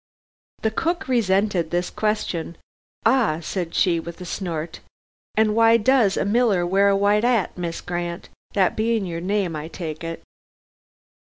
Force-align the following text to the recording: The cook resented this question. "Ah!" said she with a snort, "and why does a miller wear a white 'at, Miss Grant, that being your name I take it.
The 0.63 0.71
cook 0.71 1.07
resented 1.07 1.69
this 1.69 1.91
question. 1.91 2.57
"Ah!" 3.05 3.39
said 3.39 3.75
she 3.75 3.99
with 3.99 4.19
a 4.19 4.25
snort, 4.25 4.79
"and 5.35 5.53
why 5.55 5.77
does 5.77 6.17
a 6.17 6.25
miller 6.25 6.65
wear 6.65 6.89
a 6.89 6.97
white 6.97 7.23
'at, 7.23 7.55
Miss 7.55 7.81
Grant, 7.81 8.27
that 8.53 8.75
being 8.75 9.05
your 9.05 9.21
name 9.21 9.55
I 9.55 9.67
take 9.67 10.03
it. 10.03 10.23